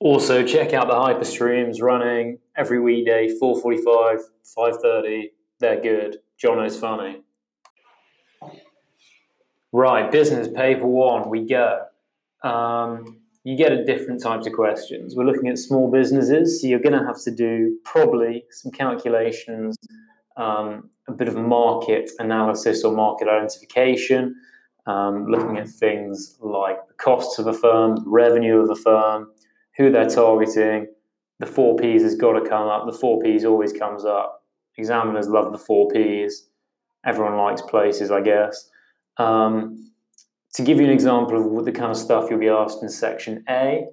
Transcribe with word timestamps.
Also, 0.00 0.42
check 0.42 0.72
out 0.72 0.88
the 0.88 0.94
hyper 0.94 1.24
streams 1.24 1.82
running 1.82 2.38
every 2.56 2.80
weekday, 2.80 3.28
4.45, 3.40 4.20
5.30. 4.56 5.24
They're 5.58 5.80
good. 5.80 6.16
Jono's 6.38 6.78
funny. 6.78 7.20
Right, 9.72 10.10
business 10.10 10.48
paper 10.48 10.86
one, 10.86 11.28
we 11.28 11.46
go. 11.46 11.82
Um, 12.42 13.20
you 13.44 13.58
get 13.58 13.72
a 13.72 13.84
different 13.84 14.22
types 14.22 14.46
of 14.46 14.54
questions. 14.54 15.14
We're 15.14 15.26
looking 15.26 15.48
at 15.48 15.58
small 15.58 15.90
businesses, 15.90 16.62
so 16.62 16.66
you're 16.66 16.80
going 16.80 16.98
to 16.98 17.04
have 17.04 17.22
to 17.24 17.30
do 17.30 17.78
probably 17.84 18.46
some 18.50 18.72
calculations, 18.72 19.76
um, 20.38 20.88
a 21.08 21.12
bit 21.12 21.28
of 21.28 21.36
market 21.36 22.10
analysis 22.18 22.84
or 22.84 22.92
market 22.94 23.28
identification, 23.28 24.34
um, 24.86 25.26
looking 25.26 25.58
at 25.58 25.68
things 25.68 26.38
like 26.40 26.78
the 26.88 26.94
costs 26.94 27.38
of 27.38 27.46
a 27.46 27.52
firm, 27.52 28.02
revenue 28.06 28.60
of 28.60 28.70
a 28.70 28.76
firm, 28.76 29.28
who 29.76 29.90
they're 29.90 30.08
targeting. 30.08 30.88
The 31.38 31.46
four 31.46 31.76
P's 31.76 32.02
has 32.02 32.14
got 32.14 32.32
to 32.32 32.48
come 32.48 32.68
up. 32.68 32.86
The 32.86 32.98
four 32.98 33.20
P's 33.22 33.44
always 33.44 33.72
comes 33.72 34.04
up. 34.04 34.44
Examiners 34.76 35.28
love 35.28 35.52
the 35.52 35.58
four 35.58 35.88
P's. 35.88 36.48
Everyone 37.04 37.36
likes 37.36 37.62
places, 37.62 38.10
I 38.10 38.20
guess. 38.20 38.68
Um, 39.16 39.90
to 40.54 40.62
give 40.62 40.78
you 40.78 40.84
an 40.84 40.90
example 40.90 41.38
of 41.38 41.46
what 41.46 41.64
the 41.64 41.72
kind 41.72 41.90
of 41.90 41.96
stuff 41.96 42.28
you'll 42.28 42.40
be 42.40 42.48
asked 42.48 42.82
in 42.82 42.88
section 42.88 43.44
A, 43.48 43.86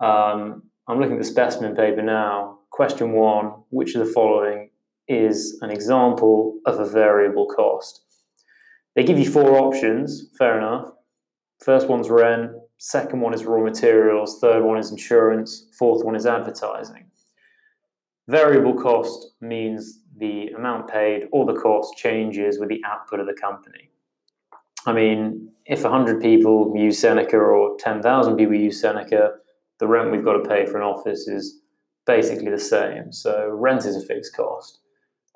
um, 0.00 0.62
I'm 0.88 0.98
looking 0.98 1.14
at 1.14 1.18
the 1.18 1.24
specimen 1.24 1.76
paper 1.76 2.02
now. 2.02 2.58
Question 2.70 3.12
one 3.12 3.52
Which 3.70 3.94
of 3.94 4.06
the 4.06 4.12
following 4.12 4.70
is 5.08 5.58
an 5.60 5.70
example 5.70 6.58
of 6.66 6.80
a 6.80 6.88
variable 6.88 7.46
cost? 7.46 8.02
They 8.96 9.04
give 9.04 9.18
you 9.18 9.30
four 9.30 9.58
options, 9.58 10.28
fair 10.36 10.58
enough. 10.58 10.90
First 11.62 11.88
one's 11.88 12.08
rent, 12.08 12.52
second 12.80 13.20
one 13.20 13.34
is 13.34 13.44
raw 13.44 13.62
materials, 13.62 14.38
third 14.40 14.64
one 14.64 14.78
is 14.78 14.90
insurance, 14.90 15.66
fourth 15.78 16.02
one 16.02 16.16
is 16.16 16.24
advertising. 16.24 17.04
Variable 18.26 18.72
cost 18.72 19.32
means 19.42 20.00
the 20.16 20.48
amount 20.56 20.88
paid 20.88 21.24
or 21.30 21.44
the 21.44 21.60
cost 21.60 21.94
changes 21.98 22.58
with 22.58 22.70
the 22.70 22.80
output 22.86 23.20
of 23.20 23.26
the 23.26 23.34
company. 23.34 23.90
I 24.86 24.94
mean, 24.94 25.50
if 25.66 25.82
100 25.82 26.22
people 26.22 26.72
use 26.74 26.98
Seneca 26.98 27.36
or 27.36 27.76
10,000 27.78 28.36
people 28.36 28.54
use 28.54 28.80
Seneca, 28.80 29.32
the 29.78 29.86
rent 29.86 30.10
we've 30.10 30.24
got 30.24 30.42
to 30.42 30.48
pay 30.48 30.64
for 30.64 30.78
an 30.78 30.82
office 30.82 31.28
is 31.28 31.60
basically 32.06 32.50
the 32.50 32.58
same. 32.58 33.12
So, 33.12 33.50
rent 33.50 33.84
is 33.84 33.94
a 33.94 34.00
fixed 34.00 34.34
cost. 34.34 34.78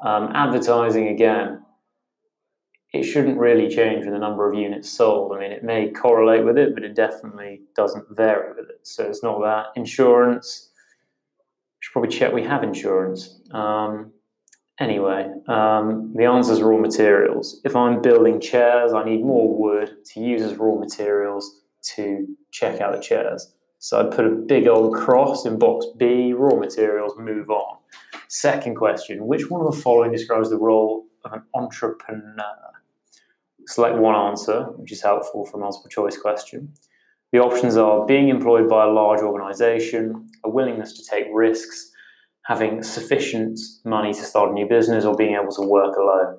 Um, 0.03 0.31
advertising, 0.34 1.08
again, 1.08 1.62
it 2.95 3.03
shouldn't 3.03 3.39
really 3.39 3.69
change 3.69 4.05
with 4.05 4.14
the 4.14 4.20
number 4.20 4.48
of 4.48 4.56
units 4.56 4.89
sold. 4.89 5.33
I 5.37 5.41
mean, 5.41 5.50
it 5.50 5.64
may 5.64 5.91
correlate 5.91 6.45
with 6.45 6.56
it, 6.56 6.75
but 6.75 6.84
it 6.84 6.95
definitely 6.95 7.62
doesn't 7.75 8.05
vary 8.17 8.51
with 8.55 8.70
it. 8.70 8.81
So 8.84 9.05
it's 9.05 9.23
not 9.23 9.41
that. 9.41 9.67
Insurance, 9.75 10.70
should 11.81 11.92
probably 11.92 12.17
check 12.17 12.33
we 12.33 12.45
have 12.45 12.62
insurance. 12.62 13.41
Um, 13.51 14.12
anyway, 14.78 15.28
um, 15.48 16.12
the 16.14 16.25
answer 16.25 16.53
is 16.53 16.62
raw 16.62 16.78
materials. 16.78 17.61
If 17.64 17.75
I'm 17.75 18.01
building 18.01 18.41
chairs, 18.41 18.92
I 18.92 19.05
need 19.05 19.25
more 19.25 19.53
wood 19.53 20.05
to 20.12 20.20
use 20.20 20.42
as 20.42 20.55
raw 20.55 20.77
materials 20.77 21.62
to 21.97 22.29
check 22.53 22.81
out 22.81 22.95
the 22.95 23.03
chairs. 23.03 23.53
So 23.81 24.01
I'd 24.01 24.12
put 24.12 24.25
a 24.25 24.31
big 24.31 24.69
old 24.69 24.95
cross 24.95 25.45
in 25.45 25.58
box 25.58 25.86
B, 25.97 26.33
raw 26.33 26.56
materials, 26.56 27.12
move 27.19 27.51
on. 27.51 27.79
Second 28.29 28.77
question 28.77 29.27
Which 29.27 29.51
one 29.51 29.61
of 29.61 29.75
the 29.75 29.83
following 29.83 30.12
describes 30.12 30.48
the 30.48 30.58
role 30.58 31.06
of 31.25 31.33
an 31.33 31.42
entrepreneur? 31.55 32.75
Select 33.67 33.97
one 33.97 34.15
answer, 34.15 34.65
which 34.77 34.93
is 34.93 35.03
helpful 35.03 35.47
for 35.47 35.57
a 35.57 35.61
multiple 35.61 35.89
choice 35.89 36.17
question. 36.17 36.73
The 37.33 37.41
options 37.41 37.77
are 37.77 38.07
being 38.07 38.29
employed 38.29 38.69
by 38.69 38.84
a 38.84 38.91
large 38.91 39.20
organization, 39.20 40.29
a 40.45 40.51
willingness 40.51 40.93
to 40.95 41.05
take 41.05 41.27
risks, 41.33 41.91
having 42.47 42.83
sufficient 42.83 43.59
money 43.85 44.12
to 44.12 44.23
start 44.23 44.51
a 44.51 44.53
new 44.53 44.69
business, 44.69 45.05
or 45.05 45.17
being 45.17 45.35
able 45.35 45.53
to 45.53 45.62
work 45.62 45.97
alone. 45.97 46.39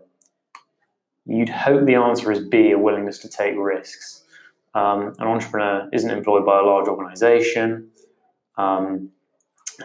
You'd 1.25 1.49
hope 1.49 1.85
the 1.85 1.95
answer 1.95 2.31
is 2.31 2.47
B, 2.47 2.71
a 2.71 2.77
willingness 2.77 3.19
to 3.19 3.29
take 3.29 3.55
risks. 3.57 4.23
Um, 4.75 5.15
an 5.19 5.27
entrepreneur 5.27 5.89
isn't 5.91 6.09
employed 6.09 6.45
by 6.45 6.59
a 6.59 6.63
large 6.63 6.87
organization. 6.87 7.89
Um, 8.57 9.09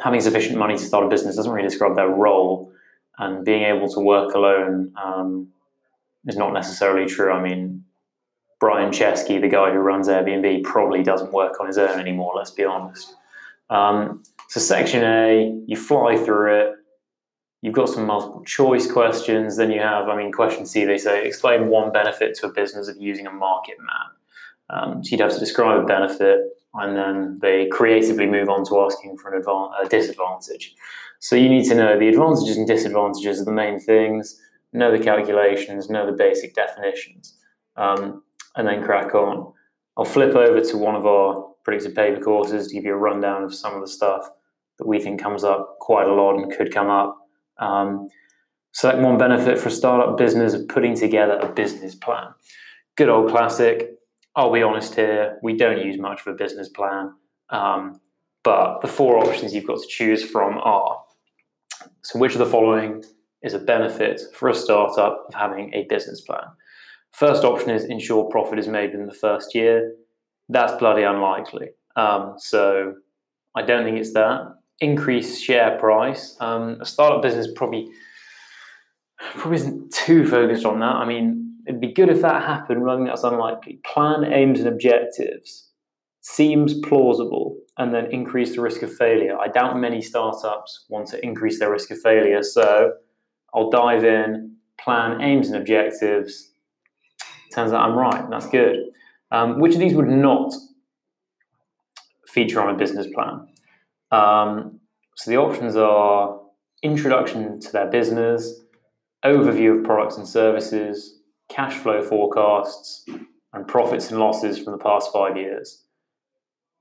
having 0.04 0.20
sufficient 0.20 0.58
money 0.58 0.76
to 0.76 0.84
start 0.84 1.06
a 1.06 1.08
business 1.08 1.36
doesn't 1.36 1.50
really 1.50 1.66
describe 1.66 1.96
their 1.96 2.08
role, 2.08 2.72
and 3.18 3.44
being 3.44 3.62
able 3.62 3.88
to 3.88 4.00
work 4.00 4.34
alone 4.34 4.92
um, 5.02 5.48
is 6.26 6.36
not 6.36 6.52
necessarily 6.52 7.06
true. 7.06 7.32
I 7.32 7.42
mean, 7.42 7.84
Brian 8.58 8.90
Chesky, 8.92 9.40
the 9.40 9.48
guy 9.48 9.72
who 9.72 9.78
runs 9.78 10.06
Airbnb, 10.06 10.64
probably 10.64 11.02
doesn't 11.02 11.32
work 11.32 11.58
on 11.60 11.66
his 11.66 11.78
own 11.78 11.98
anymore, 11.98 12.34
let's 12.36 12.50
be 12.50 12.64
honest. 12.64 13.14
Um, 13.70 14.22
so, 14.48 14.60
section 14.60 15.02
A, 15.02 15.62
you 15.66 15.76
fly 15.76 16.16
through 16.16 16.60
it. 16.60 16.74
You've 17.62 17.74
got 17.74 17.88
some 17.88 18.06
multiple 18.06 18.42
choice 18.44 18.90
questions. 18.90 19.56
Then 19.56 19.70
you 19.70 19.80
have, 19.80 20.08
I 20.08 20.16
mean, 20.16 20.32
question 20.32 20.66
C, 20.66 20.84
they 20.84 20.98
say, 20.98 21.26
explain 21.26 21.68
one 21.68 21.92
benefit 21.92 22.34
to 22.36 22.46
a 22.46 22.52
business 22.52 22.88
of 22.88 22.96
using 22.98 23.26
a 23.26 23.30
market 23.30 23.76
map. 23.78 24.12
Um, 24.70 25.04
so, 25.04 25.12
you'd 25.12 25.20
have 25.20 25.32
to 25.32 25.40
describe 25.40 25.82
a 25.82 25.86
benefit, 25.86 26.40
and 26.74 26.96
then 26.96 27.38
they 27.40 27.66
creatively 27.68 28.26
move 28.26 28.50
on 28.50 28.64
to 28.66 28.80
asking 28.80 29.16
for 29.16 29.32
an 29.32 29.42
advan- 29.42 29.72
a 29.82 29.88
disadvantage. 29.88 30.74
So, 31.18 31.34
you 31.34 31.48
need 31.48 31.66
to 31.68 31.74
know 31.74 31.98
the 31.98 32.08
advantages 32.08 32.58
and 32.58 32.66
disadvantages 32.66 33.40
are 33.40 33.44
the 33.44 33.52
main 33.52 33.80
things 33.80 34.38
know 34.72 34.96
the 34.96 35.02
calculations, 35.02 35.90
know 35.90 36.06
the 36.06 36.16
basic 36.16 36.54
definitions, 36.54 37.36
um, 37.76 38.22
and 38.56 38.66
then 38.66 38.82
crack 38.84 39.14
on. 39.14 39.52
I'll 39.96 40.04
flip 40.04 40.34
over 40.34 40.60
to 40.60 40.76
one 40.76 40.94
of 40.94 41.06
our 41.06 41.50
predicted 41.64 41.94
paper 41.94 42.20
courses 42.20 42.68
to 42.68 42.74
give 42.74 42.84
you 42.84 42.94
a 42.94 42.98
rundown 42.98 43.42
of 43.42 43.54
some 43.54 43.74
of 43.74 43.80
the 43.80 43.88
stuff 43.88 44.28
that 44.78 44.86
we 44.86 45.00
think 45.00 45.20
comes 45.20 45.44
up 45.44 45.76
quite 45.80 46.06
a 46.06 46.12
lot 46.12 46.36
and 46.36 46.52
could 46.52 46.72
come 46.72 46.88
up. 46.88 47.18
Um, 47.58 48.08
select 48.72 48.98
one 49.00 49.18
benefit 49.18 49.58
for 49.58 49.68
a 49.68 49.72
startup 49.72 50.16
business 50.16 50.54
of 50.54 50.68
putting 50.68 50.96
together 50.96 51.34
a 51.34 51.52
business 51.52 51.94
plan. 51.94 52.28
Good 52.96 53.08
old 53.08 53.30
classic. 53.30 53.90
I'll 54.36 54.52
be 54.52 54.62
honest 54.62 54.94
here, 54.94 55.38
we 55.42 55.56
don't 55.56 55.84
use 55.84 55.98
much 55.98 56.20
of 56.20 56.28
a 56.28 56.36
business 56.36 56.68
plan, 56.68 57.12
um, 57.50 58.00
but 58.44 58.80
the 58.80 58.86
four 58.86 59.18
options 59.18 59.52
you've 59.52 59.66
got 59.66 59.80
to 59.82 59.88
choose 59.88 60.24
from 60.24 60.58
are 60.58 61.02
so, 62.02 62.18
which 62.18 62.32
of 62.32 62.38
the 62.38 62.46
following 62.46 63.04
is 63.42 63.54
a 63.54 63.58
benefit 63.58 64.20
for 64.34 64.48
a 64.48 64.54
startup 64.54 65.24
of 65.28 65.34
having 65.34 65.72
a 65.74 65.86
business 65.88 66.20
plan. 66.20 66.44
First 67.12 67.44
option 67.44 67.70
is 67.70 67.84
ensure 67.84 68.24
profit 68.24 68.58
is 68.58 68.68
made 68.68 68.90
in 68.90 69.06
the 69.06 69.14
first 69.14 69.54
year. 69.54 69.94
That's 70.48 70.72
bloody 70.74 71.02
unlikely. 71.02 71.70
Um, 71.96 72.34
so 72.38 72.94
I 73.56 73.62
don't 73.62 73.84
think 73.84 73.98
it's 73.98 74.12
that. 74.12 74.54
Increase 74.80 75.40
share 75.40 75.78
price. 75.78 76.36
Um, 76.40 76.78
a 76.80 76.86
startup 76.86 77.22
business 77.22 77.48
probably 77.54 77.88
probably 79.36 79.56
isn't 79.56 79.92
too 79.92 80.26
focused 80.26 80.64
on 80.64 80.80
that. 80.80 80.96
I 80.96 81.06
mean, 81.06 81.56
it'd 81.66 81.80
be 81.80 81.92
good 81.92 82.08
if 82.08 82.22
that 82.22 82.42
happened, 82.42 82.84
but 82.84 83.04
that's 83.04 83.22
unlikely. 83.22 83.80
Plan 83.84 84.24
aims 84.24 84.60
and 84.60 84.68
objectives 84.68 85.68
seems 86.22 86.78
plausible 86.80 87.56
and 87.78 87.94
then 87.94 88.10
increase 88.12 88.54
the 88.54 88.60
risk 88.60 88.82
of 88.82 88.94
failure. 88.94 89.38
I 89.38 89.48
doubt 89.48 89.78
many 89.78 90.00
startups 90.02 90.84
want 90.88 91.08
to 91.08 91.24
increase 91.24 91.58
their 91.58 91.70
risk 91.70 91.90
of 91.90 92.00
failure. 92.00 92.42
So 92.42 92.92
I'll 93.54 93.70
dive 93.70 94.04
in, 94.04 94.56
plan 94.78 95.20
aims 95.20 95.48
and 95.48 95.56
objectives. 95.56 96.50
Turns 97.54 97.72
out 97.72 97.88
I'm 97.88 97.96
right. 97.96 98.28
That's 98.30 98.46
good. 98.46 98.90
Um, 99.32 99.60
which 99.60 99.74
of 99.74 99.80
these 99.80 99.94
would 99.94 100.08
not 100.08 100.52
feature 102.26 102.60
on 102.60 102.74
a 102.74 102.78
business 102.78 103.06
plan? 103.12 103.48
Um, 104.10 104.80
so 105.16 105.30
the 105.30 105.36
options 105.36 105.76
are 105.76 106.40
introduction 106.82 107.60
to 107.60 107.72
their 107.72 107.86
business, 107.86 108.60
overview 109.24 109.78
of 109.78 109.84
products 109.84 110.16
and 110.16 110.26
services, 110.26 111.20
cash 111.48 111.74
flow 111.74 112.02
forecasts, 112.02 113.04
and 113.52 113.66
profits 113.66 114.10
and 114.10 114.20
losses 114.20 114.58
from 114.58 114.72
the 114.72 114.82
past 114.82 115.12
five 115.12 115.36
years. 115.36 115.84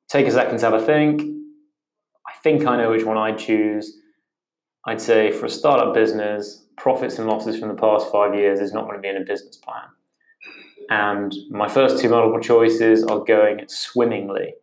Take 0.07 0.27
a 0.27 0.31
second 0.31 0.59
to 0.59 0.65
have 0.65 0.73
a 0.73 0.85
think. 0.85 1.21
I 1.21 2.33
think 2.43 2.65
I 2.65 2.77
know 2.77 2.91
which 2.91 3.03
one 3.03 3.17
I'd 3.17 3.37
choose. 3.37 3.98
I'd 4.85 5.01
say 5.01 5.31
for 5.31 5.45
a 5.45 5.49
startup 5.49 5.93
business, 5.93 6.65
profits 6.77 7.19
and 7.19 7.27
losses 7.27 7.59
from 7.59 7.69
the 7.69 7.75
past 7.75 8.11
five 8.11 8.33
years 8.33 8.59
is 8.59 8.73
not 8.73 8.85
going 8.85 8.95
to 8.95 9.01
be 9.01 9.09
in 9.09 9.17
a 9.17 9.25
business 9.25 9.57
plan. 9.57 9.83
And 10.89 11.33
my 11.49 11.67
first 11.67 12.01
two 12.01 12.09
multiple 12.09 12.39
choices 12.39 13.03
are 13.03 13.19
going 13.19 13.65
swimmingly. 13.67 14.53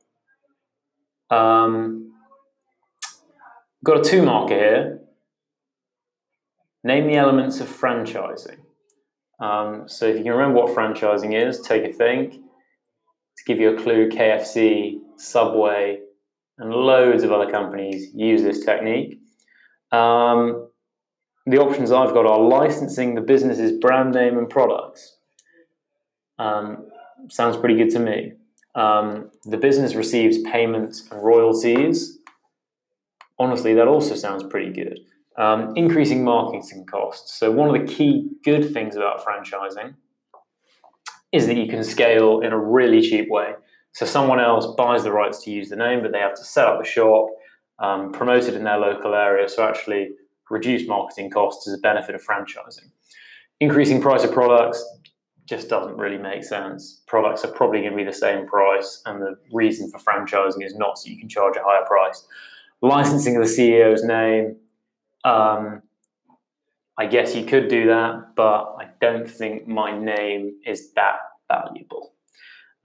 Um, 1.31 2.13
got 3.85 4.01
a 4.01 4.03
two 4.09 4.23
marker 4.23 4.55
here. 4.55 5.01
Name 6.83 7.07
the 7.07 7.17
elements 7.17 7.61
of 7.61 7.69
franchising. 7.69 8.59
Um, 9.39 9.85
so 9.87 10.07
if 10.07 10.17
you 10.17 10.23
can 10.23 10.33
remember 10.33 10.63
what 10.63 10.75
franchising 10.75 11.35
is, 11.35 11.61
take 11.61 11.85
a 11.85 11.93
think. 11.93 12.33
To 12.33 13.45
give 13.45 13.61
you 13.61 13.77
a 13.77 13.83
clue, 13.83 14.09
KFC, 14.09 14.99
Subway, 15.19 15.99
and 16.59 16.71
loads 16.71 17.23
of 17.23 17.33
other 17.33 17.51
companies 17.51 18.15
use 18.15 18.43
this 18.43 18.65
technique. 18.65 19.21
Um, 19.93 20.69
the 21.47 21.59
options 21.59 21.93
I've 21.93 22.13
got 22.13 22.27
are 22.27 22.41
licensing 22.41 23.15
the 23.15 23.21
business's 23.21 23.79
brand 23.79 24.13
name 24.13 24.37
and 24.39 24.49
products. 24.49 25.17
Um, 26.39 26.89
sounds 27.31 27.57
pretty 27.57 27.77
good 27.77 27.91
to 27.91 27.99
me. 27.99 28.33
Um, 28.75 29.31
the 29.45 29.57
business 29.57 29.95
receives 29.95 30.39
payments 30.43 31.09
and 31.11 31.23
royalties 31.23 32.19
honestly, 33.39 33.75
that 33.75 33.89
also 33.89 34.15
sounds 34.15 34.43
pretty 34.45 34.73
good. 34.73 35.01
Um, 35.39 35.75
increasing 35.77 36.25
marketing 36.25 36.87
costs. 36.87 37.39
So, 37.39 37.51
one 37.51 37.75
of 37.75 37.87
the 37.87 37.93
key 37.93 38.31
good 38.45 38.73
things 38.73 38.97
about 38.97 39.25
franchising 39.25 39.95
is 41.33 41.47
that 41.47 41.57
you 41.57 41.69
can 41.69 41.85
scale 41.85 42.41
in 42.41 42.53
a 42.53 42.59
really 42.59 43.03
cheap 43.03 43.29
way. 43.29 43.53
So, 43.93 44.07
someone 44.07 44.41
else 44.41 44.67
buys 44.77 45.05
the 45.05 45.13
rights 45.13 45.45
to 45.45 45.51
use 45.51 45.69
the 45.69 45.77
name, 45.77 46.01
but 46.03 46.13
they 46.13 46.21
have 46.21 46.35
to 46.35 46.45
set 46.45 46.67
up 46.67 46.79
the 46.79 46.89
shop, 46.89 47.27
um, 47.79 48.13
promote 48.13 48.45
it 48.45 48.55
in 48.55 48.65
their 48.65 48.79
local 48.79 49.15
area. 49.15 49.49
So, 49.49 49.67
actually, 49.67 50.11
reduce 50.51 50.87
marketing 50.87 51.31
costs 51.31 51.67
is 51.67 51.75
a 51.75 51.79
benefit 51.79 52.15
of 52.15 52.25
franchising. 52.25 52.91
Increasing 53.61 54.01
price 54.01 54.25
of 54.25 54.33
products 54.33 54.85
just 55.47 55.69
doesn't 55.69 55.97
really 55.97 56.19
make 56.19 56.45
sense. 56.45 57.03
Products 57.07 57.45
are 57.45 57.53
probably 57.53 57.81
going 57.81 57.93
to 57.93 57.97
be 57.97 58.05
the 58.05 58.13
same 58.13 58.47
price, 58.47 59.03
and 59.07 59.23
the 59.23 59.37
reason 59.53 59.91
for 59.91 59.99
franchising 59.99 60.65
is 60.65 60.75
not 60.75 60.99
so 60.99 61.09
you 61.09 61.19
can 61.19 61.29
charge 61.29 61.57
a 61.57 61.63
higher 61.65 61.85
price. 61.87 62.27
Licensing 62.83 63.37
of 63.37 63.43
the 63.43 63.49
CEO's 63.49 64.05
name, 64.05 64.57
um, 65.25 65.83
I 66.99 67.07
guess 67.07 67.35
you 67.35 67.45
could 67.45 67.69
do 67.69 67.87
that, 67.87 68.35
but 68.37 68.77
I 68.79 68.89
don't 69.01 69.29
think 69.31 69.67
my 69.69 69.97
name 69.97 70.57
is 70.67 70.93
that 70.93 71.17
valuable. 71.49 72.15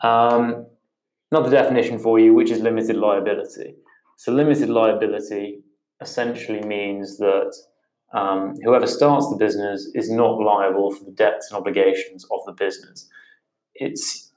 Um, 0.02 0.66
another 1.32 1.50
definition 1.50 1.98
for 1.98 2.20
you, 2.20 2.34
which 2.34 2.52
is 2.52 2.60
limited 2.60 2.96
liability. 2.96 3.76
So, 4.22 4.32
limited 4.32 4.70
liability 4.70 5.64
essentially 6.00 6.62
means 6.62 7.18
that 7.18 7.56
um, 8.14 8.54
whoever 8.64 8.86
starts 8.86 9.28
the 9.32 9.36
business 9.36 9.90
is 9.96 10.12
not 10.12 10.40
liable 10.40 10.92
for 10.92 11.06
the 11.06 11.12
debts 11.12 11.50
and 11.50 11.58
obligations 11.58 12.24
of 12.30 12.42
the 12.46 12.52
business. 12.52 13.10
It's 13.74 14.32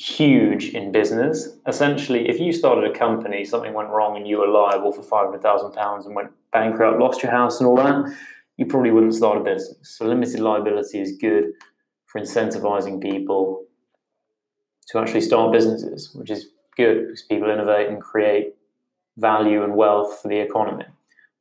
huge 0.00 0.70
in 0.70 0.90
business. 0.90 1.48
Essentially, 1.68 2.28
if 2.28 2.40
you 2.40 2.52
started 2.52 2.90
a 2.90 2.98
company, 2.98 3.44
something 3.44 3.72
went 3.72 3.90
wrong, 3.90 4.16
and 4.16 4.26
you 4.26 4.38
were 4.38 4.48
liable 4.48 4.90
for 4.90 5.04
five 5.04 5.26
hundred 5.26 5.42
thousand 5.42 5.74
pounds 5.74 6.06
and 6.06 6.16
went 6.16 6.32
bankrupt, 6.52 6.98
lost 6.98 7.22
your 7.22 7.30
house, 7.30 7.60
and 7.60 7.68
all 7.68 7.76
that, 7.76 8.12
you 8.56 8.66
probably 8.66 8.90
wouldn't 8.90 9.14
start 9.14 9.38
a 9.38 9.44
business. 9.44 9.96
So, 9.96 10.06
limited 10.06 10.40
liability 10.40 11.00
is 11.00 11.16
good 11.20 11.52
for 12.06 12.20
incentivizing 12.20 13.00
people 13.00 13.64
to 14.88 14.98
actually 14.98 15.20
start 15.20 15.52
businesses, 15.52 16.12
which 16.16 16.32
is 16.32 16.48
good 16.76 17.06
because 17.06 17.22
people 17.22 17.48
innovate 17.48 17.88
and 17.88 18.02
create 18.02 18.54
value 19.16 19.62
and 19.62 19.74
wealth 19.76 20.20
for 20.20 20.28
the 20.28 20.38
economy. 20.38 20.86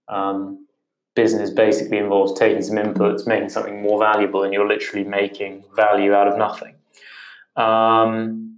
Um, 0.08 0.68
business 1.16 1.50
basically 1.50 1.98
involves 1.98 2.38
taking 2.38 2.62
some 2.62 2.78
inputs, 2.78 3.28
making 3.28 3.50
something 3.50 3.82
more 3.82 4.00
valuable, 4.00 4.44
and 4.44 4.54
you're 4.54 4.68
literally 4.68 5.06
making 5.06 5.64
value 5.76 6.14
out 6.14 6.28
of 6.28 6.38
nothing. 6.38 6.76
Um, 7.56 8.58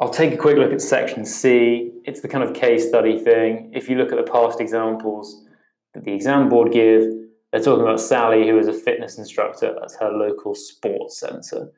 I'll 0.00 0.10
take 0.10 0.32
a 0.32 0.36
quick 0.36 0.56
look 0.56 0.72
at 0.72 0.80
section 0.80 1.24
C. 1.24 1.90
It's 2.04 2.20
the 2.20 2.28
kind 2.28 2.42
of 2.42 2.54
case 2.54 2.88
study 2.88 3.18
thing. 3.18 3.70
If 3.74 3.88
you 3.88 3.96
look 3.96 4.12
at 4.12 4.24
the 4.24 4.30
past 4.30 4.60
examples 4.60 5.44
that 5.92 6.04
the 6.04 6.12
exam 6.12 6.48
board 6.48 6.72
give, 6.72 7.04
they're 7.52 7.60
talking 7.60 7.82
about 7.82 8.00
Sally, 8.00 8.48
who 8.48 8.58
is 8.58 8.68
a 8.68 8.72
fitness 8.72 9.18
instructor 9.18 9.76
at 9.82 9.92
her 10.00 10.10
local 10.10 10.54
sports 10.54 11.18
centre. 11.18 11.70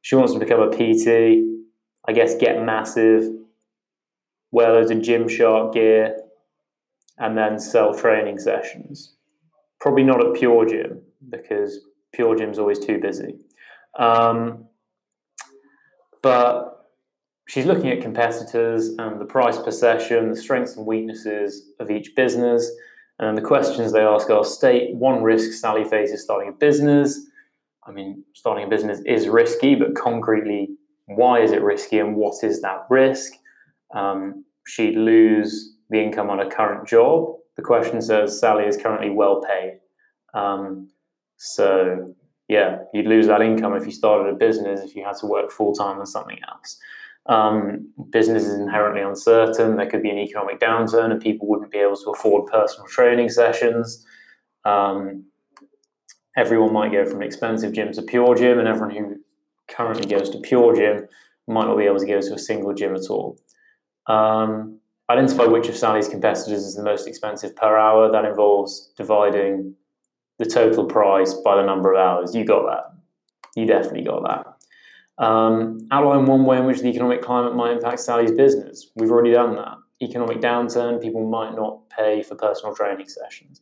She 0.00 0.16
wants 0.16 0.32
to 0.32 0.38
become 0.38 0.60
a 0.60 0.70
PT, 0.70 1.44
I 2.08 2.12
guess 2.12 2.34
get 2.34 2.64
massive, 2.64 3.30
wear 4.52 4.72
loads 4.72 4.90
of 4.90 4.98
Gymshark 4.98 5.74
gear, 5.74 6.16
and 7.18 7.36
then 7.36 7.58
sell 7.58 7.94
training 7.94 8.38
sessions. 8.38 9.14
Probably 9.80 10.04
not 10.04 10.24
at 10.24 10.34
Pure 10.34 10.66
Gym 10.66 11.02
because 11.30 11.80
Pure 12.12 12.36
Gym's 12.36 12.58
always 12.58 12.78
too 12.78 12.98
busy. 12.98 13.38
Um, 13.98 14.66
but 16.22 16.86
she's 17.48 17.66
looking 17.66 17.90
at 17.90 18.00
competitors 18.00 18.90
and 18.98 19.20
the 19.20 19.24
price 19.24 19.58
per 19.58 19.70
session, 19.70 20.30
the 20.30 20.36
strengths 20.36 20.76
and 20.76 20.86
weaknesses 20.86 21.70
of 21.80 21.90
each 21.90 22.14
business. 22.14 22.70
And 23.18 23.36
the 23.36 23.42
questions 23.42 23.92
they 23.92 24.00
ask 24.00 24.30
are 24.30 24.44
state 24.44 24.94
one 24.94 25.22
risk 25.22 25.52
Sally 25.52 25.84
faces 25.84 26.22
starting 26.22 26.48
a 26.48 26.52
business. 26.52 27.26
I 27.86 27.90
mean, 27.90 28.24
starting 28.34 28.64
a 28.64 28.68
business 28.68 29.00
is 29.04 29.28
risky, 29.28 29.74
but 29.74 29.94
concretely, 29.94 30.70
why 31.06 31.40
is 31.40 31.52
it 31.52 31.62
risky 31.62 31.98
and 31.98 32.16
what 32.16 32.42
is 32.42 32.62
that 32.62 32.86
risk? 32.88 33.32
Um, 33.94 34.44
she'd 34.66 34.96
lose 34.96 35.76
the 35.90 36.02
income 36.02 36.30
on 36.30 36.40
a 36.40 36.50
current 36.50 36.88
job. 36.88 37.36
The 37.56 37.62
question 37.62 38.00
says 38.00 38.38
Sally 38.38 38.64
is 38.64 38.76
currently 38.76 39.10
well 39.10 39.42
paid. 39.42 39.80
Um, 40.34 40.88
so, 41.36 42.14
yeah, 42.48 42.78
you'd 42.94 43.06
lose 43.06 43.26
that 43.26 43.42
income 43.42 43.74
if 43.74 43.84
you 43.84 43.92
started 43.92 44.32
a 44.32 44.36
business 44.36 44.80
if 44.80 44.96
you 44.96 45.04
had 45.04 45.16
to 45.16 45.26
work 45.26 45.50
full 45.50 45.74
time 45.74 45.98
on 45.98 46.06
something 46.06 46.38
else. 46.48 46.78
Um, 47.26 47.92
business 48.10 48.44
is 48.44 48.58
inherently 48.58 49.02
uncertain. 49.02 49.76
There 49.76 49.88
could 49.88 50.02
be 50.02 50.10
an 50.10 50.18
economic 50.18 50.58
downturn, 50.58 51.12
and 51.12 51.20
people 51.20 51.46
wouldn't 51.46 51.70
be 51.70 51.78
able 51.78 51.96
to 51.96 52.10
afford 52.10 52.50
personal 52.50 52.86
training 52.88 53.28
sessions. 53.28 54.04
Um, 54.64 55.24
everyone 56.36 56.72
might 56.72 56.92
go 56.92 57.04
from 57.04 57.22
expensive 57.22 57.72
gym 57.72 57.92
to 57.92 58.02
pure 58.02 58.34
gym, 58.34 58.58
and 58.58 58.66
everyone 58.66 58.94
who 58.94 59.16
currently 59.68 60.06
goes 60.06 60.30
to 60.30 60.40
pure 60.40 60.74
gym 60.74 61.06
might 61.46 61.66
not 61.66 61.76
be 61.76 61.84
able 61.84 61.98
to 61.98 62.06
go 62.06 62.20
to 62.20 62.34
a 62.34 62.38
single 62.38 62.74
gym 62.74 62.94
at 62.94 63.08
all. 63.08 63.38
Um, 64.06 64.78
identify 65.10 65.44
which 65.44 65.68
of 65.68 65.76
Sally's 65.76 66.08
competitors 66.08 66.64
is 66.64 66.74
the 66.74 66.82
most 66.82 67.06
expensive 67.06 67.54
per 67.54 67.76
hour. 67.76 68.10
That 68.10 68.24
involves 68.24 68.92
dividing 68.96 69.74
the 70.38 70.46
total 70.46 70.86
price 70.86 71.34
by 71.34 71.56
the 71.56 71.62
number 71.62 71.92
of 71.92 71.98
hours. 71.98 72.34
You 72.34 72.44
got 72.44 72.66
that. 72.66 72.84
You 73.54 73.66
definitely 73.66 74.04
got 74.04 74.22
that. 74.24 75.24
Um, 75.24 75.86
outline 75.90 76.26
one 76.26 76.44
way 76.44 76.58
in 76.58 76.66
which 76.66 76.80
the 76.80 76.88
economic 76.88 77.22
climate 77.22 77.54
might 77.54 77.72
impact 77.72 78.00
Sally's 78.00 78.32
business. 78.32 78.90
We've 78.96 79.10
already 79.10 79.32
done 79.32 79.56
that. 79.56 79.76
Economic 80.00 80.38
downturn, 80.38 81.00
people 81.00 81.28
might 81.28 81.54
not 81.54 81.88
pay 81.90 82.22
for 82.22 82.34
personal 82.34 82.74
training 82.74 83.08
sessions. 83.08 83.60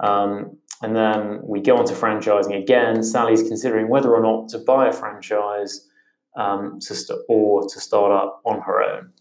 Um, 0.00 0.58
and 0.82 0.96
then 0.96 1.40
we 1.44 1.60
go 1.60 1.76
on 1.76 1.84
to 1.86 1.94
franchising 1.94 2.60
again. 2.60 3.02
Sally's 3.02 3.42
considering 3.42 3.88
whether 3.88 4.12
or 4.12 4.20
not 4.20 4.48
to 4.48 4.58
buy 4.58 4.88
a 4.88 4.92
franchise 4.92 5.88
um, 6.36 6.80
to 6.80 6.94
st- 6.94 7.20
or 7.28 7.68
to 7.68 7.80
start 7.80 8.10
up 8.10 8.40
on 8.44 8.60
her 8.62 8.82
own. 8.82 9.12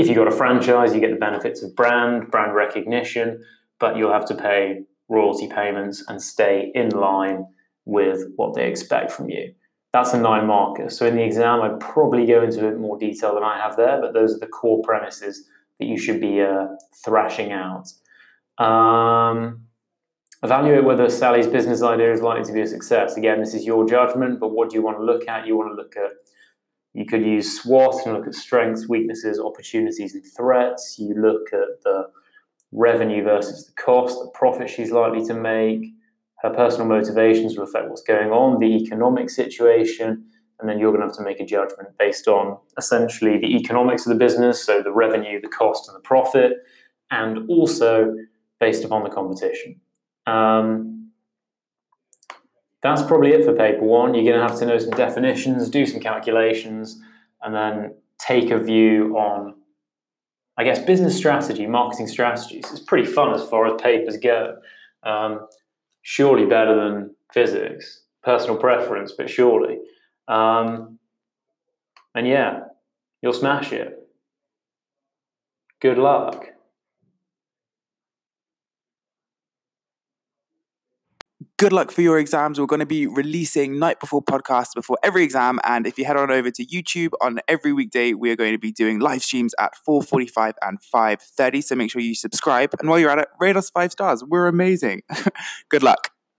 If 0.00 0.06
you've 0.06 0.16
got 0.16 0.28
a 0.28 0.30
franchise, 0.30 0.94
you 0.94 1.00
get 1.00 1.10
the 1.10 1.18
benefits 1.18 1.62
of 1.62 1.76
brand, 1.76 2.30
brand 2.30 2.54
recognition, 2.54 3.44
but 3.78 3.98
you'll 3.98 4.14
have 4.14 4.24
to 4.28 4.34
pay 4.34 4.84
royalty 5.10 5.46
payments 5.46 6.02
and 6.08 6.22
stay 6.22 6.72
in 6.74 6.88
line 6.88 7.44
with 7.84 8.24
what 8.36 8.54
they 8.54 8.66
expect 8.66 9.12
from 9.12 9.28
you. 9.28 9.52
That's 9.92 10.14
a 10.14 10.18
nine 10.18 10.46
marker. 10.46 10.88
So 10.88 11.04
in 11.04 11.16
the 11.16 11.22
exam, 11.22 11.60
I'd 11.60 11.80
probably 11.80 12.24
go 12.24 12.42
into 12.42 12.66
a 12.66 12.70
bit 12.70 12.80
more 12.80 12.98
detail 12.98 13.34
than 13.34 13.42
I 13.42 13.58
have 13.58 13.76
there, 13.76 14.00
but 14.00 14.14
those 14.14 14.34
are 14.34 14.38
the 14.38 14.46
core 14.46 14.80
premises 14.82 15.46
that 15.78 15.84
you 15.84 15.98
should 15.98 16.18
be 16.18 16.40
uh, 16.40 16.68
thrashing 17.04 17.52
out. 17.52 17.92
Um, 18.56 19.66
evaluate 20.42 20.84
whether 20.84 21.10
Sally's 21.10 21.46
business 21.46 21.82
idea 21.82 22.10
is 22.10 22.22
likely 22.22 22.46
to 22.46 22.52
be 22.54 22.62
a 22.62 22.66
success. 22.66 23.18
Again, 23.18 23.38
this 23.38 23.52
is 23.52 23.66
your 23.66 23.86
judgment, 23.86 24.40
but 24.40 24.52
what 24.52 24.70
do 24.70 24.76
you 24.76 24.82
want 24.82 24.96
to 24.96 25.04
look 25.04 25.28
at? 25.28 25.46
You 25.46 25.58
want 25.58 25.72
to 25.72 25.74
look 25.74 25.94
at 25.94 26.12
you 26.92 27.04
could 27.06 27.24
use 27.24 27.60
SWOT 27.60 28.04
and 28.04 28.14
look 28.14 28.26
at 28.26 28.34
strengths, 28.34 28.88
weaknesses, 28.88 29.38
opportunities, 29.38 30.14
and 30.14 30.24
threats. 30.36 30.96
You 30.98 31.14
look 31.14 31.52
at 31.52 31.82
the 31.84 32.08
revenue 32.72 33.22
versus 33.22 33.66
the 33.66 33.72
cost, 33.72 34.18
the 34.18 34.30
profit 34.34 34.68
she's 34.68 34.90
likely 34.90 35.24
to 35.26 35.34
make. 35.34 35.92
Her 36.42 36.50
personal 36.50 36.86
motivations 36.86 37.56
will 37.56 37.64
affect 37.64 37.88
what's 37.88 38.02
going 38.02 38.30
on, 38.30 38.58
the 38.58 38.76
economic 38.76 39.30
situation, 39.30 40.24
and 40.58 40.68
then 40.68 40.78
you're 40.78 40.90
going 40.90 41.02
to 41.02 41.06
have 41.06 41.16
to 41.16 41.22
make 41.22 41.40
a 41.40 41.46
judgment 41.46 41.90
based 41.98 42.26
on 42.26 42.58
essentially 42.76 43.38
the 43.38 43.56
economics 43.56 44.06
of 44.06 44.10
the 44.10 44.18
business, 44.18 44.64
so 44.64 44.82
the 44.82 44.92
revenue, 44.92 45.40
the 45.40 45.48
cost, 45.48 45.88
and 45.88 45.96
the 45.96 46.00
profit, 46.00 46.52
and 47.10 47.48
also 47.48 48.14
based 48.58 48.84
upon 48.84 49.04
the 49.04 49.10
competition. 49.10 49.80
Um, 50.26 50.99
that's 52.82 53.02
probably 53.02 53.32
it 53.32 53.44
for 53.44 53.52
paper 53.52 53.82
one. 53.82 54.14
You're 54.14 54.24
going 54.24 54.40
to 54.40 54.48
have 54.48 54.58
to 54.60 54.66
know 54.66 54.78
some 54.78 54.90
definitions, 54.90 55.68
do 55.68 55.84
some 55.86 56.00
calculations, 56.00 57.00
and 57.42 57.54
then 57.54 57.94
take 58.18 58.50
a 58.50 58.58
view 58.58 59.16
on, 59.16 59.54
I 60.56 60.64
guess, 60.64 60.78
business 60.78 61.16
strategy, 61.16 61.66
marketing 61.66 62.06
strategies. 62.06 62.64
It's 62.70 62.80
pretty 62.80 63.10
fun 63.10 63.34
as 63.34 63.46
far 63.48 63.66
as 63.66 63.80
papers 63.80 64.16
go. 64.16 64.56
Um, 65.02 65.46
surely 66.02 66.46
better 66.46 66.74
than 66.74 67.14
physics, 67.32 68.02
personal 68.22 68.56
preference, 68.56 69.12
but 69.12 69.28
surely. 69.28 69.78
Um, 70.28 70.98
and 72.14 72.26
yeah, 72.26 72.60
you'll 73.22 73.32
smash 73.32 73.72
it. 73.72 73.96
Good 75.80 75.98
luck. 75.98 76.49
Good 81.60 81.74
luck 81.74 81.90
for 81.90 82.00
your 82.00 82.18
exams. 82.18 82.58
We're 82.58 82.64
going 82.64 82.80
to 82.80 82.86
be 82.86 83.06
releasing 83.06 83.78
night 83.78 84.00
before 84.00 84.22
podcasts 84.22 84.74
before 84.74 84.96
every 85.02 85.22
exam. 85.22 85.60
And 85.62 85.86
if 85.86 85.98
you 85.98 86.06
head 86.06 86.16
on 86.16 86.30
over 86.30 86.50
to 86.50 86.64
YouTube 86.64 87.10
on 87.20 87.38
every 87.48 87.74
weekday, 87.74 88.14
we 88.14 88.30
are 88.30 88.36
going 88.36 88.52
to 88.52 88.58
be 88.58 88.72
doing 88.72 88.98
live 88.98 89.22
streams 89.22 89.54
at 89.58 89.74
4.45 89.86 90.54
and 90.62 90.78
5.30. 90.80 91.62
So 91.62 91.74
make 91.74 91.90
sure 91.90 92.00
you 92.00 92.14
subscribe. 92.14 92.72
And 92.80 92.88
while 92.88 92.98
you're 92.98 93.10
at 93.10 93.18
it, 93.18 93.28
rate 93.38 93.56
us 93.56 93.68
five 93.68 93.92
stars. 93.92 94.24
We're 94.24 94.48
amazing. 94.48 95.02
good 95.68 95.82
luck. 95.82 96.10